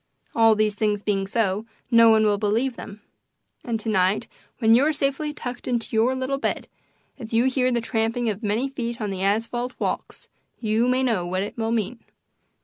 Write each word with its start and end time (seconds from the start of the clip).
All 0.33 0.55
these 0.55 0.73
things 0.73 1.03
being 1.03 1.27
so, 1.27 1.67
no 1.91 2.09
one 2.09 2.23
will 2.25 2.39
believe 2.39 2.75
them. 2.75 3.03
And 3.63 3.79
to 3.81 3.87
night, 3.87 4.27
when 4.57 4.73
you 4.73 4.83
are 4.85 4.91
safely 4.91 5.31
tucked 5.31 5.67
into 5.67 5.95
your 5.95 6.15
little 6.15 6.39
bed, 6.39 6.67
if 7.19 7.31
you 7.33 7.45
hear 7.45 7.71
the 7.71 7.81
tramping 7.81 8.27
of 8.27 8.41
many 8.41 8.67
feet 8.67 8.99
on 8.99 9.11
the 9.11 9.21
asphalt 9.21 9.73
walks 9.77 10.27
you 10.59 10.87
may 10.87 11.03
know 11.03 11.23
what 11.27 11.43
it 11.43 11.55
will 11.55 11.71
mean. 11.71 11.99